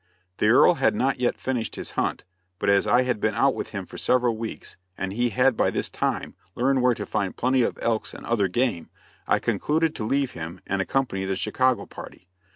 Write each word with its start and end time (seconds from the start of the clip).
The 0.37 0.47
Earl 0.47 0.73
had 0.81 0.95
not 0.95 1.19
yet 1.19 1.37
finished 1.39 1.75
his 1.75 1.91
hunt, 1.91 2.23
but 2.57 2.69
as 2.71 2.87
I 2.87 3.03
had 3.03 3.19
been 3.19 3.35
out 3.35 3.53
with 3.53 3.69
him 3.69 3.85
for 3.85 3.99
several 3.99 4.35
weeks, 4.35 4.75
and 4.97 5.13
he 5.13 5.29
had 5.29 5.55
by 5.55 5.69
this 5.69 5.91
time 5.91 6.33
learned 6.55 6.81
where 6.81 6.95
to 6.95 7.05
find 7.05 7.37
plenty 7.37 7.61
of 7.61 7.77
elks 7.83 8.11
and 8.15 8.25
other 8.25 8.47
game, 8.47 8.89
I 9.27 9.37
concluded 9.37 9.93
to 9.93 10.03
leave 10.03 10.31
him 10.31 10.59
and 10.65 10.81
accompany 10.81 11.25
the 11.25 11.35
Chicago 11.35 11.85
party. 11.85 12.27